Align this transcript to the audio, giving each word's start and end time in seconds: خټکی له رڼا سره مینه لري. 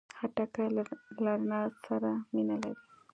خټکی 0.17 0.65
له 0.75 0.81
رڼا 1.23 1.61
سره 1.85 2.11
مینه 2.33 2.55
لري. 2.63 2.81